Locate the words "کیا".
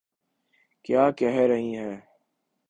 0.85-1.11